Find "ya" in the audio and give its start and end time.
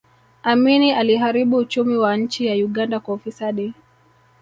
2.45-2.55